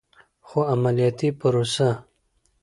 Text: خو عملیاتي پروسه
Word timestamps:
خو 0.47 0.59
عملیاتي 0.73 1.29
پروسه 1.39 1.89